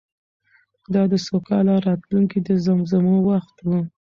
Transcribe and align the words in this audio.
دا 0.93 1.03
د 1.11 1.13
سوکاله 1.27 1.75
راتلونکې 1.87 2.39
د 2.47 2.49
زمزمو 2.65 3.15
وخت 3.29 3.55
و. 3.67 3.69